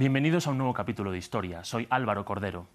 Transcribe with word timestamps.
Bienvenidos 0.00 0.46
a 0.46 0.52
un 0.52 0.56
nuevo 0.56 0.72
capítulo 0.72 1.12
de 1.12 1.18
historia. 1.18 1.62
Soy 1.62 1.86
Álvaro 1.90 2.24
Cordero. 2.24 2.66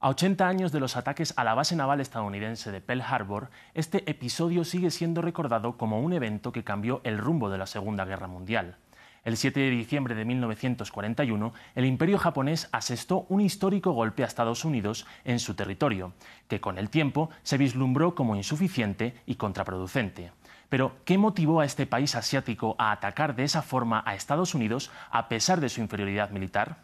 A 0.00 0.10
80 0.10 0.46
años 0.46 0.70
de 0.70 0.80
los 0.80 0.98
ataques 0.98 1.32
a 1.38 1.42
la 1.42 1.54
base 1.54 1.74
naval 1.74 2.02
estadounidense 2.02 2.70
de 2.70 2.82
Pearl 2.82 3.00
Harbor, 3.00 3.48
este 3.72 4.04
episodio 4.10 4.66
sigue 4.66 4.90
siendo 4.90 5.22
recordado 5.22 5.78
como 5.78 6.02
un 6.02 6.12
evento 6.12 6.52
que 6.52 6.64
cambió 6.64 7.00
el 7.04 7.16
rumbo 7.16 7.48
de 7.48 7.56
la 7.56 7.64
Segunda 7.64 8.04
Guerra 8.04 8.26
Mundial. 8.26 8.76
El 9.24 9.38
7 9.38 9.58
de 9.58 9.70
diciembre 9.70 10.14
de 10.14 10.26
1941, 10.26 11.54
el 11.74 11.86
imperio 11.86 12.18
japonés 12.18 12.68
asestó 12.70 13.24
un 13.30 13.40
histórico 13.40 13.92
golpe 13.92 14.22
a 14.22 14.26
Estados 14.26 14.66
Unidos 14.66 15.06
en 15.24 15.38
su 15.38 15.54
territorio, 15.54 16.12
que 16.48 16.60
con 16.60 16.76
el 16.76 16.90
tiempo 16.90 17.30
se 17.44 17.56
vislumbró 17.56 18.14
como 18.14 18.36
insuficiente 18.36 19.14
y 19.24 19.36
contraproducente. 19.36 20.32
Pero, 20.68 20.96
¿qué 21.04 21.16
motivó 21.16 21.60
a 21.60 21.64
este 21.64 21.86
país 21.86 22.14
asiático 22.14 22.76
a 22.78 22.92
atacar 22.92 23.34
de 23.34 23.44
esa 23.44 23.62
forma 23.62 24.02
a 24.04 24.14
Estados 24.14 24.54
Unidos 24.54 24.90
a 25.10 25.28
pesar 25.28 25.60
de 25.60 25.68
su 25.68 25.80
inferioridad 25.80 26.30
militar? 26.30 26.78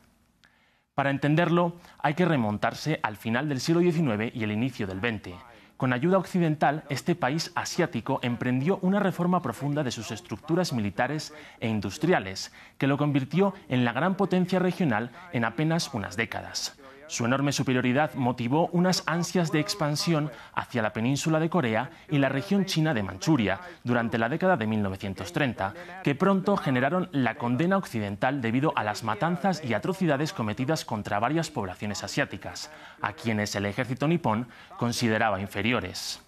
Para 0.95 1.11
entenderlo, 1.11 1.77
hay 1.99 2.15
que 2.15 2.25
remontarse 2.25 3.01
al 3.03 3.17
final 3.17 3.49
del 3.49 3.61
siglo 3.61 3.81
XIX 3.81 4.35
y 4.35 4.45
el 4.45 4.53
inicio 4.53 4.87
del 4.87 5.01
XX. 5.01 5.35
Con 5.77 5.93
ayuda 5.93 6.19
occidental, 6.19 6.85
este 6.89 7.17
país 7.17 7.51
asiático 7.57 8.21
emprendió 8.23 8.79
una 8.81 9.01
reforma 9.01 9.43
profunda 9.43 9.83
de 9.83 9.91
sus 9.91 10.13
estructuras 10.13 10.73
militares 10.73 11.35
e 11.59 11.69
industriales, 11.69 12.53
que 12.79 12.87
lo 12.87 12.97
convirtió 12.97 13.55
en 13.69 13.85
la 13.85 13.93
gran 13.93 14.15
potencia 14.15 14.61
regional 14.61 15.11
en 15.33 15.45
apenas 15.45 15.93
unas 15.93 16.17
décadas. 16.17 16.79
Su 17.07 17.25
enorme 17.25 17.53
superioridad 17.53 18.15
motivó 18.15 18.69
unas 18.69 19.03
ansias 19.07 19.53
de 19.53 19.61
expansión 19.61 20.31
hacia 20.55 20.83
la 20.83 20.93
península 20.93 21.39
de 21.39 21.51
Corea 21.51 21.91
y 22.11 22.19
la 22.19 22.29
región 22.29 22.65
china 22.65 22.95
de 22.95 23.03
Manchuria 23.03 23.61
durante 23.83 24.19
la 24.19 24.29
década 24.29 24.57
de 24.57 24.67
1930, 24.67 25.75
que 26.03 26.15
pronto 26.15 26.57
generaron 26.57 27.09
la 27.13 27.37
condena 27.37 27.77
occidental 27.77 28.41
debido 28.41 28.73
a 28.77 28.85
las 28.85 29.05
matanzas 29.05 29.63
y 29.65 29.75
atrocidades 29.75 30.33
cometidas 30.33 30.85
contra 30.85 31.19
varias 31.19 31.51
poblaciones 31.51 32.03
asiáticas, 32.03 32.71
a 33.01 33.13
quienes 33.13 33.55
el 33.55 33.67
ejército 33.67 34.09
nipón 34.09 34.49
consideraba 34.79 35.41
inferiores. 35.41 36.21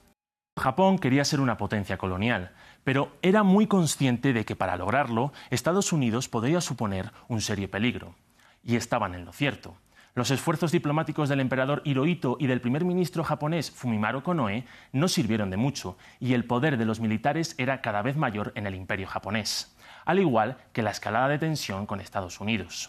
Japón 0.58 0.98
quería 0.98 1.24
ser 1.24 1.40
una 1.40 1.58
potencia 1.58 1.98
colonial, 1.98 2.52
pero 2.82 3.16
era 3.20 3.42
muy 3.42 3.66
consciente 3.66 4.32
de 4.32 4.44
que 4.44 4.56
para 4.56 4.76
lograrlo 4.76 5.32
Estados 5.50 5.92
Unidos 5.92 6.28
podría 6.28 6.60
suponer 6.60 7.12
un 7.28 7.40
serio 7.42 7.70
peligro. 7.70 8.14
Y 8.62 8.76
estaban 8.76 9.14
en 9.14 9.24
lo 9.24 9.32
cierto. 9.32 9.76
Los 10.16 10.30
esfuerzos 10.30 10.72
diplomáticos 10.72 11.28
del 11.28 11.40
emperador 11.40 11.82
Hirohito 11.84 12.38
y 12.40 12.46
del 12.46 12.62
primer 12.62 12.86
ministro 12.86 13.22
japonés 13.22 13.70
Fumimaro 13.70 14.22
Konoe 14.22 14.64
no 14.92 15.08
sirvieron 15.08 15.50
de 15.50 15.58
mucho, 15.58 15.98
y 16.20 16.32
el 16.32 16.46
poder 16.46 16.78
de 16.78 16.86
los 16.86 17.00
militares 17.00 17.54
era 17.58 17.82
cada 17.82 18.00
vez 18.00 18.16
mayor 18.16 18.50
en 18.54 18.66
el 18.66 18.74
imperio 18.74 19.06
japonés, 19.08 19.76
al 20.06 20.18
igual 20.18 20.56
que 20.72 20.80
la 20.80 20.92
escalada 20.92 21.28
de 21.28 21.38
tensión 21.38 21.84
con 21.84 22.00
Estados 22.00 22.40
Unidos. 22.40 22.88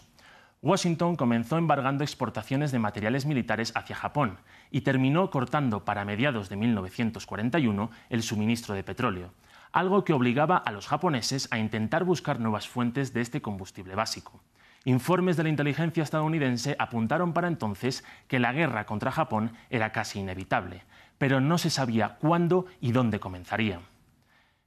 Washington 0.62 1.16
comenzó 1.16 1.58
embargando 1.58 2.02
exportaciones 2.02 2.72
de 2.72 2.78
materiales 2.78 3.26
militares 3.26 3.72
hacia 3.76 3.94
Japón 3.94 4.38
y 4.70 4.80
terminó 4.80 5.30
cortando 5.30 5.84
para 5.84 6.06
mediados 6.06 6.48
de 6.48 6.56
1941 6.56 7.90
el 8.08 8.22
suministro 8.22 8.74
de 8.74 8.84
petróleo, 8.84 9.34
algo 9.70 10.02
que 10.02 10.14
obligaba 10.14 10.56
a 10.56 10.72
los 10.72 10.86
japoneses 10.86 11.46
a 11.50 11.58
intentar 11.58 12.04
buscar 12.04 12.40
nuevas 12.40 12.68
fuentes 12.68 13.12
de 13.12 13.20
este 13.20 13.42
combustible 13.42 13.94
básico. 13.94 14.40
Informes 14.88 15.36
de 15.36 15.42
la 15.42 15.50
inteligencia 15.50 16.02
estadounidense 16.02 16.74
apuntaron 16.78 17.34
para 17.34 17.46
entonces 17.46 18.04
que 18.26 18.38
la 18.38 18.54
guerra 18.54 18.86
contra 18.86 19.12
Japón 19.12 19.52
era 19.68 19.92
casi 19.92 20.20
inevitable, 20.20 20.82
pero 21.18 21.42
no 21.42 21.58
se 21.58 21.68
sabía 21.68 22.16
cuándo 22.18 22.64
y 22.80 22.92
dónde 22.92 23.20
comenzaría. 23.20 23.80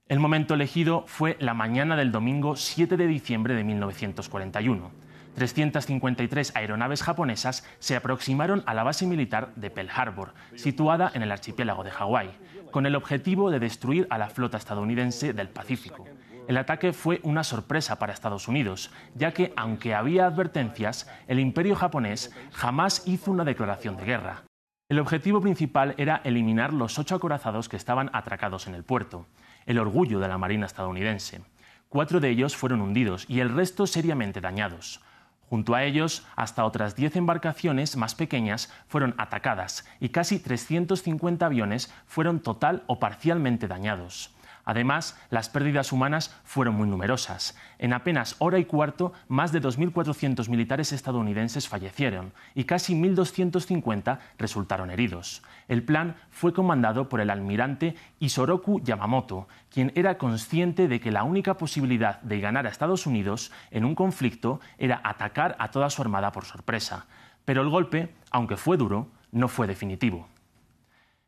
El 0.06 0.20
momento 0.20 0.54
elegido 0.54 1.02
fue 1.08 1.36
la 1.40 1.54
mañana 1.54 1.96
del 1.96 2.12
domingo 2.12 2.54
7 2.54 2.96
de 2.96 3.08
diciembre 3.08 3.56
de 3.56 3.64
1941. 3.64 4.92
353 5.34 6.52
aeronaves 6.54 7.02
japonesas 7.02 7.66
se 7.80 7.96
aproximaron 7.96 8.62
a 8.66 8.74
la 8.74 8.84
base 8.84 9.08
militar 9.08 9.52
de 9.56 9.70
Pearl 9.70 9.90
Harbor, 9.92 10.34
situada 10.54 11.10
en 11.14 11.22
el 11.22 11.32
archipiélago 11.32 11.82
de 11.82 11.90
Hawái, 11.90 12.30
con 12.70 12.86
el 12.86 12.94
objetivo 12.94 13.50
de 13.50 13.58
destruir 13.58 14.06
a 14.08 14.18
la 14.18 14.30
flota 14.30 14.56
estadounidense 14.56 15.32
del 15.32 15.48
Pacífico. 15.48 16.06
El 16.48 16.56
ataque 16.56 16.92
fue 16.92 17.20
una 17.22 17.44
sorpresa 17.44 17.98
para 17.98 18.12
Estados 18.12 18.48
Unidos, 18.48 18.90
ya 19.14 19.32
que, 19.32 19.52
aunque 19.56 19.94
había 19.94 20.26
advertencias, 20.26 21.08
el 21.28 21.38
imperio 21.38 21.76
japonés 21.76 22.34
jamás 22.52 23.06
hizo 23.06 23.30
una 23.30 23.44
declaración 23.44 23.96
de 23.96 24.04
guerra. 24.04 24.42
El 24.88 24.98
objetivo 24.98 25.40
principal 25.40 25.94
era 25.98 26.20
eliminar 26.24 26.72
los 26.72 26.98
ocho 26.98 27.14
acorazados 27.14 27.68
que 27.68 27.76
estaban 27.76 28.10
atracados 28.12 28.66
en 28.66 28.74
el 28.74 28.82
puerto, 28.82 29.26
el 29.66 29.78
orgullo 29.78 30.18
de 30.18 30.28
la 30.28 30.36
Marina 30.36 30.66
estadounidense. 30.66 31.42
Cuatro 31.88 32.20
de 32.20 32.30
ellos 32.30 32.56
fueron 32.56 32.80
hundidos 32.80 33.24
y 33.28 33.40
el 33.40 33.54
resto 33.54 33.86
seriamente 33.86 34.40
dañados. 34.40 35.00
Junto 35.48 35.74
a 35.74 35.84
ellos, 35.84 36.26
hasta 36.34 36.64
otras 36.64 36.96
diez 36.96 37.14
embarcaciones 37.14 37.96
más 37.96 38.14
pequeñas 38.14 38.72
fueron 38.88 39.14
atacadas 39.16 39.86
y 40.00 40.08
casi 40.08 40.40
350 40.40 41.46
aviones 41.46 41.94
fueron 42.06 42.40
total 42.40 42.82
o 42.86 42.98
parcialmente 42.98 43.68
dañados. 43.68 44.34
Además, 44.64 45.18
las 45.30 45.48
pérdidas 45.48 45.92
humanas 45.92 46.34
fueron 46.44 46.74
muy 46.74 46.88
numerosas. 46.88 47.56
En 47.78 47.92
apenas 47.92 48.36
hora 48.38 48.58
y 48.58 48.64
cuarto, 48.64 49.12
más 49.28 49.52
de 49.52 49.60
2.400 49.60 50.48
militares 50.48 50.92
estadounidenses 50.92 51.68
fallecieron 51.68 52.32
y 52.54 52.64
casi 52.64 52.94
1.250 52.94 54.18
resultaron 54.38 54.90
heridos. 54.90 55.42
El 55.68 55.82
plan 55.82 56.16
fue 56.30 56.52
comandado 56.52 57.08
por 57.08 57.20
el 57.20 57.30
almirante 57.30 57.96
Isoroku 58.20 58.80
Yamamoto, 58.80 59.48
quien 59.70 59.92
era 59.94 60.18
consciente 60.18 60.88
de 60.88 61.00
que 61.00 61.10
la 61.10 61.24
única 61.24 61.56
posibilidad 61.56 62.20
de 62.22 62.40
ganar 62.40 62.66
a 62.66 62.70
Estados 62.70 63.06
Unidos 63.06 63.50
en 63.70 63.84
un 63.84 63.94
conflicto 63.94 64.60
era 64.78 65.00
atacar 65.02 65.56
a 65.58 65.70
toda 65.70 65.90
su 65.90 66.02
armada 66.02 66.30
por 66.32 66.44
sorpresa. 66.44 67.06
Pero 67.44 67.62
el 67.62 67.68
golpe, 67.68 68.14
aunque 68.30 68.56
fue 68.56 68.76
duro, 68.76 69.08
no 69.32 69.48
fue 69.48 69.66
definitivo. 69.66 70.28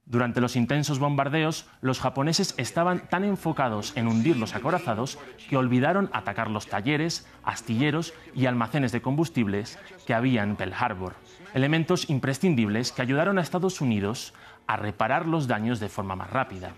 Durante 0.06 0.42
los 0.42 0.54
intensos 0.54 0.98
bombardeos, 0.98 1.66
los 1.80 1.98
japoneses 1.98 2.54
estaban 2.58 3.08
tan 3.08 3.24
enfocados 3.24 3.96
en 3.96 4.06
hundir 4.06 4.36
los 4.36 4.54
acorazados 4.54 5.18
que 5.48 5.56
olvidaron 5.56 6.10
atacar 6.12 6.50
los 6.50 6.66
talleres, 6.66 7.26
astilleros 7.42 8.12
y 8.34 8.44
almacenes 8.44 8.92
de 8.92 9.00
combustibles 9.00 9.78
que 10.06 10.12
había 10.12 10.42
en 10.42 10.56
Pearl 10.56 10.74
Harbor, 10.78 11.14
elementos 11.54 12.10
imprescindibles 12.10 12.92
que 12.92 13.00
ayudaron 13.00 13.38
a 13.38 13.40
Estados 13.40 13.80
Unidos 13.80 14.34
a 14.66 14.76
reparar 14.76 15.26
los 15.26 15.48
daños 15.48 15.80
de 15.80 15.88
forma 15.88 16.16
más 16.16 16.30
rápida. 16.30 16.74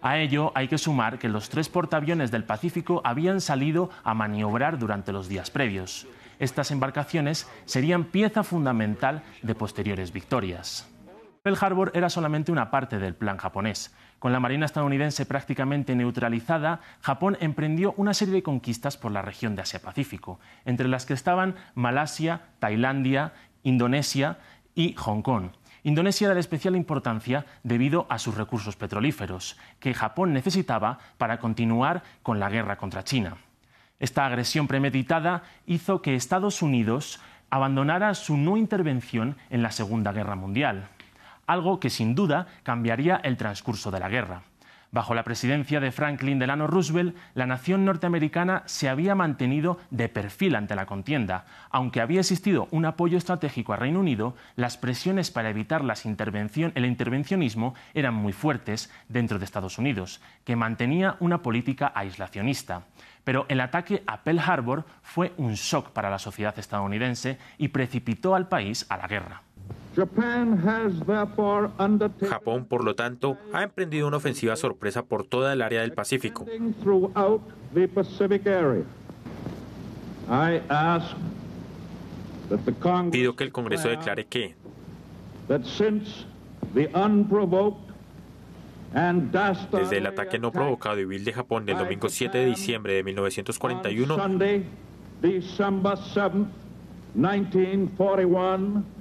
A 0.00 0.18
ello 0.18 0.52
hay 0.54 0.68
que 0.68 0.78
sumar 0.78 1.18
que 1.18 1.28
los 1.28 1.48
tres 1.48 1.68
portaaviones 1.68 2.30
del 2.30 2.44
Pacífico 2.44 3.02
habían 3.04 3.40
salido 3.40 3.90
a 4.04 4.14
maniobrar 4.14 4.78
durante 4.78 5.12
los 5.12 5.28
días 5.28 5.50
previos. 5.50 6.06
Estas 6.38 6.70
embarcaciones 6.70 7.48
serían 7.64 8.04
pieza 8.04 8.44
fundamental 8.44 9.24
de 9.42 9.56
posteriores 9.56 10.12
victorias. 10.12 10.88
Pearl 11.48 11.64
Harbor 11.64 11.92
era 11.94 12.10
solamente 12.10 12.52
una 12.52 12.70
parte 12.70 12.98
del 12.98 13.14
plan 13.14 13.38
japonés. 13.38 13.96
Con 14.18 14.32
la 14.32 14.38
Marina 14.38 14.66
estadounidense 14.66 15.24
prácticamente 15.24 15.96
neutralizada, 15.96 16.80
Japón 17.00 17.38
emprendió 17.40 17.94
una 17.96 18.12
serie 18.12 18.34
de 18.34 18.42
conquistas 18.42 18.98
por 18.98 19.12
la 19.12 19.22
región 19.22 19.56
de 19.56 19.62
Asia-Pacífico, 19.62 20.40
entre 20.66 20.88
las 20.88 21.06
que 21.06 21.14
estaban 21.14 21.54
Malasia, 21.74 22.42
Tailandia, 22.58 23.32
Indonesia 23.62 24.36
y 24.74 24.92
Hong 24.98 25.22
Kong. 25.22 25.52
Indonesia 25.84 26.26
era 26.26 26.34
de 26.34 26.40
especial 26.40 26.76
importancia 26.76 27.46
debido 27.62 28.06
a 28.10 28.18
sus 28.18 28.36
recursos 28.36 28.76
petrolíferos, 28.76 29.56
que 29.80 29.94
Japón 29.94 30.34
necesitaba 30.34 30.98
para 31.16 31.38
continuar 31.38 32.02
con 32.22 32.38
la 32.40 32.50
guerra 32.50 32.76
contra 32.76 33.04
China. 33.04 33.38
Esta 34.00 34.26
agresión 34.26 34.68
premeditada 34.68 35.44
hizo 35.64 36.02
que 36.02 36.14
Estados 36.14 36.60
Unidos 36.60 37.20
abandonara 37.48 38.12
su 38.12 38.36
no 38.36 38.58
intervención 38.58 39.38
en 39.48 39.62
la 39.62 39.70
Segunda 39.70 40.12
Guerra 40.12 40.36
Mundial 40.36 40.90
algo 41.48 41.80
que 41.80 41.90
sin 41.90 42.14
duda 42.14 42.46
cambiaría 42.62 43.16
el 43.16 43.36
transcurso 43.36 43.90
de 43.90 43.98
la 43.98 44.08
guerra. 44.08 44.42
Bajo 44.90 45.14
la 45.14 45.22
presidencia 45.22 45.80
de 45.80 45.92
Franklin 45.92 46.38
Delano 46.38 46.66
Roosevelt, 46.66 47.14
la 47.34 47.44
nación 47.44 47.84
norteamericana 47.84 48.62
se 48.64 48.88
había 48.88 49.14
mantenido 49.14 49.78
de 49.90 50.08
perfil 50.08 50.54
ante 50.54 50.74
la 50.74 50.86
contienda. 50.86 51.44
Aunque 51.68 52.00
había 52.00 52.20
existido 52.20 52.68
un 52.70 52.86
apoyo 52.86 53.18
estratégico 53.18 53.74
al 53.74 53.80
Reino 53.80 54.00
Unido, 54.00 54.34
las 54.56 54.78
presiones 54.78 55.30
para 55.30 55.50
evitar 55.50 55.82
el 55.84 56.86
intervencionismo 56.86 57.74
eran 57.92 58.14
muy 58.14 58.32
fuertes 58.32 58.90
dentro 59.08 59.38
de 59.38 59.44
Estados 59.44 59.76
Unidos, 59.76 60.22
que 60.44 60.56
mantenía 60.56 61.16
una 61.20 61.42
política 61.42 61.92
aislacionista. 61.94 62.84
Pero 63.24 63.44
el 63.50 63.60
ataque 63.60 64.02
a 64.06 64.22
Pearl 64.22 64.38
Harbor 64.38 64.86
fue 65.02 65.34
un 65.36 65.52
shock 65.52 65.90
para 65.90 66.08
la 66.08 66.18
sociedad 66.18 66.58
estadounidense 66.58 67.38
y 67.58 67.68
precipitó 67.68 68.34
al 68.34 68.48
país 68.48 68.86
a 68.88 68.96
la 68.96 69.06
guerra. 69.06 69.42
Japón, 72.28 72.66
por 72.66 72.84
lo 72.84 72.94
tanto, 72.94 73.36
ha 73.52 73.62
emprendido 73.62 74.06
una 74.06 74.18
ofensiva 74.18 74.54
sorpresa 74.56 75.04
por 75.04 75.24
toda 75.24 75.52
el 75.52 75.62
área 75.62 75.80
del 75.80 75.92
Pacífico. 75.92 76.46
Pido 83.10 83.36
que 83.36 83.44
el 83.44 83.52
Congreso 83.52 83.88
declare 83.88 84.26
que 84.26 84.54
desde 89.72 89.98
el 89.98 90.06
ataque 90.06 90.38
no 90.38 90.50
provocado 90.52 90.98
y 91.00 91.04
vil 91.04 91.24
de 91.24 91.32
Japón 91.32 91.66
del 91.66 91.76
domingo 91.78 92.08
7 92.08 92.38
de 92.38 92.46
diciembre 92.46 92.94
de 92.94 93.02
1941, 93.04 94.16
1941 97.14 98.97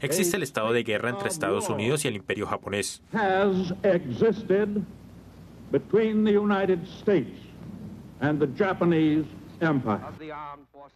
Existe 0.00 0.36
el 0.36 0.42
estado 0.42 0.72
de 0.72 0.82
guerra 0.82 1.10
entre 1.10 1.28
Estados 1.28 1.68
Unidos 1.68 2.04
y 2.04 2.08
el 2.08 2.16
imperio 2.16 2.46
japonés. 2.46 3.02
has 3.12 3.74
existed 3.82 4.68
between 5.70 6.24
the 6.24 6.36
United 6.38 6.82
States 6.84 7.40
and 8.20 8.38
the 8.40 8.48
Japanese 8.56 9.24
Empire. 9.60 9.98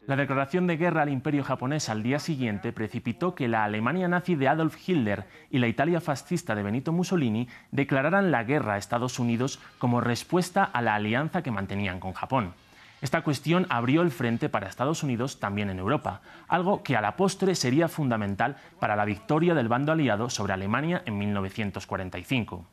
La 0.07 0.17
declaración 0.17 0.67
de 0.67 0.77
guerra 0.77 1.03
al 1.03 1.11
imperio 1.11 1.45
japonés 1.45 1.89
al 1.89 2.03
día 2.03 2.19
siguiente 2.19 2.73
precipitó 2.73 3.35
que 3.35 3.49
la 3.49 3.65
Alemania 3.65 4.09
nazi 4.09 4.37
de 4.37 4.49
Adolf 4.49 4.77
Hitler 4.89 5.25
y 5.51 5.59
la 5.59 5.69
Italia 5.69 6.01
fascista 6.01 6.55
de 6.55 6.63
Benito 6.63 6.93
Mussolini 6.93 7.49
declararan 7.73 8.31
la 8.31 8.45
guerra 8.45 8.75
a 8.75 8.79
Estados 8.79 9.19
Unidos 9.19 9.61
como 9.79 10.01
respuesta 10.01 10.65
a 10.65 10.83
la 10.83 10.95
alianza 10.95 11.43
que 11.43 11.51
mantenían 11.51 12.01
con 12.01 12.13
Japón. 12.13 12.55
Esta 13.01 13.23
cuestión 13.23 13.67
abrió 13.69 14.03
el 14.03 14.11
frente 14.11 14.49
para 14.49 14.69
Estados 14.69 15.03
Unidos 15.03 15.39
también 15.39 15.71
en 15.71 15.79
Europa, 15.79 16.21
algo 16.49 16.83
que 16.83 16.97
a 16.97 17.01
la 17.01 17.17
postre 17.17 17.55
sería 17.55 17.89
fundamental 17.89 18.57
para 18.81 18.97
la 18.97 19.05
victoria 19.05 19.55
del 19.55 19.69
bando 19.69 19.93
aliado 19.93 20.31
sobre 20.31 20.53
Alemania 20.53 21.03
en 21.07 21.17
1945. 21.19 22.67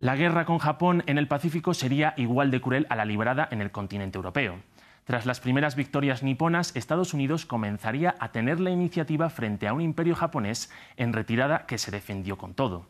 La 0.00 0.16
guerra 0.16 0.44
con 0.44 0.58
Japón 0.58 1.02
en 1.06 1.18
el 1.18 1.28
Pacífico 1.28 1.74
sería 1.74 2.14
igual 2.16 2.50
de 2.50 2.60
cruel 2.60 2.86
a 2.88 2.96
la 2.96 3.04
librada 3.04 3.48
en 3.50 3.60
el 3.60 3.70
continente 3.70 4.16
europeo. 4.16 4.56
Tras 5.04 5.26
las 5.26 5.38
primeras 5.38 5.76
victorias 5.76 6.22
niponas, 6.22 6.74
Estados 6.74 7.12
Unidos 7.12 7.44
comenzaría 7.44 8.14
a 8.18 8.32
tener 8.32 8.58
la 8.58 8.70
iniciativa 8.70 9.28
frente 9.28 9.68
a 9.68 9.74
un 9.74 9.82
imperio 9.82 10.14
japonés 10.14 10.70
en 10.96 11.12
retirada 11.12 11.66
que 11.66 11.76
se 11.76 11.90
defendió 11.90 12.38
con 12.38 12.54
todo. 12.54 12.86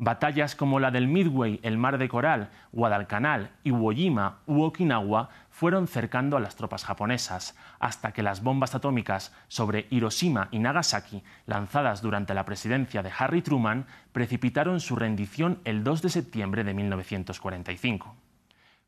Batallas 0.00 0.54
como 0.54 0.78
la 0.78 0.92
del 0.92 1.08
Midway, 1.08 1.58
el 1.64 1.76
Mar 1.76 1.98
de 1.98 2.08
Coral, 2.08 2.50
Guadalcanal, 2.70 3.50
Iwo 3.64 3.92
Jima 3.92 4.38
u 4.46 4.62
Okinawa 4.62 5.28
fueron 5.50 5.88
cercando 5.88 6.36
a 6.36 6.40
las 6.40 6.54
tropas 6.54 6.84
japonesas, 6.84 7.56
hasta 7.80 8.12
que 8.12 8.22
las 8.22 8.44
bombas 8.44 8.76
atómicas 8.76 9.34
sobre 9.48 9.88
Hiroshima 9.90 10.46
y 10.52 10.60
Nagasaki, 10.60 11.24
lanzadas 11.46 12.00
durante 12.00 12.32
la 12.32 12.44
presidencia 12.44 13.02
de 13.02 13.10
Harry 13.18 13.42
Truman, 13.42 13.86
precipitaron 14.12 14.78
su 14.78 14.94
rendición 14.94 15.58
el 15.64 15.82
2 15.82 16.02
de 16.02 16.10
septiembre 16.10 16.62
de 16.62 16.74
1945. 16.74 18.14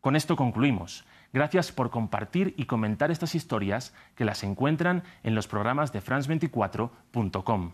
Con 0.01 0.15
esto 0.15 0.37
concluimos. 0.37 1.05
Gracias 1.33 1.73
por 1.73 1.91
compartir 1.91 2.55
y 2.57 2.67
comentar 2.67 3.11
estas 3.11 3.35
historias 3.35 3.93
que 4.15 4.25
las 4.25 4.45
encuentran 4.45 5.03
en 5.25 5.35
los 5.35 5.49
programas 5.49 5.93
de 5.93 6.03
France24.com. 6.03 7.73